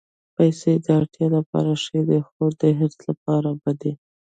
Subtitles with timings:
[0.35, 3.93] پېسې د اړتیا لپاره ښې دي، خو د حرص لپاره بدې.